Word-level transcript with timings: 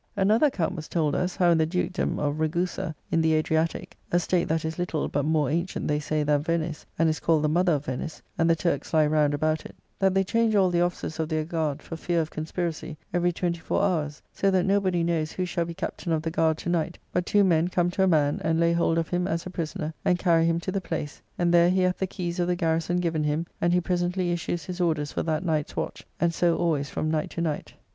Another 0.17 0.47
account 0.47 0.73
was 0.75 0.87
told 0.87 1.13
us, 1.13 1.35
how 1.35 1.51
in 1.51 1.59
the 1.59 1.65
Dukedom 1.67 2.17
of 2.17 2.39
Ragusa, 2.39 2.95
in 3.11 3.21
the 3.21 3.33
Adriatique 3.39 3.93
(a 4.11 4.17
State 4.19 4.47
that 4.47 4.65
is 4.65 4.79
little, 4.79 5.07
but 5.07 5.25
more 5.25 5.47
ancient, 5.47 5.87
they 5.87 5.99
say, 5.99 6.23
than 6.23 6.41
Venice, 6.41 6.87
and 6.97 7.07
is 7.07 7.19
called 7.19 7.43
the 7.43 7.47
mother 7.47 7.73
of 7.73 7.85
Venice, 7.85 8.19
and 8.35 8.49
the 8.49 8.55
Turks 8.55 8.95
lie 8.95 9.05
round 9.05 9.35
about 9.35 9.63
it), 9.63 9.75
that 9.99 10.15
they 10.15 10.23
change 10.23 10.55
all 10.55 10.71
the 10.71 10.81
officers 10.81 11.19
of 11.19 11.29
their 11.29 11.43
guard, 11.45 11.83
for 11.83 11.95
fear 11.97 12.19
of 12.19 12.31
conspiracy, 12.31 12.97
every 13.13 13.31
twenty 13.31 13.59
four 13.59 13.83
hours, 13.83 14.23
so 14.33 14.49
that 14.49 14.65
nobody 14.65 15.03
knows 15.03 15.33
who 15.33 15.45
shall 15.45 15.65
be 15.65 15.75
captain 15.75 16.11
of 16.11 16.23
the 16.23 16.31
guard 16.31 16.57
to 16.57 16.67
night; 16.69 16.97
but 17.13 17.23
two 17.27 17.43
men 17.43 17.67
come 17.67 17.91
to 17.91 18.01
a 18.01 18.07
man, 18.07 18.41
and 18.43 18.59
lay 18.59 18.73
hold 18.73 18.97
of 18.97 19.09
him 19.09 19.27
as 19.27 19.45
a 19.45 19.51
prisoner, 19.51 19.93
and 20.03 20.17
carry 20.17 20.47
him 20.47 20.59
to 20.59 20.71
the 20.71 20.81
place; 20.81 21.21
and 21.37 21.53
there 21.53 21.69
he 21.69 21.81
hath 21.81 21.99
the 21.99 22.07
keys 22.07 22.39
of 22.39 22.47
the 22.47 22.55
garrison 22.55 22.97
given 22.97 23.23
him, 23.23 23.45
and 23.61 23.71
he 23.71 23.79
presently 23.79 24.31
issues 24.31 24.65
his 24.65 24.81
orders 24.81 25.11
for 25.11 25.21
that 25.21 25.45
night's 25.45 25.75
watch: 25.75 26.07
and 26.19 26.33
so 26.33 26.55
always 26.57 26.89
from 26.89 27.11
night 27.11 27.29
to 27.29 27.39
night. 27.39 27.75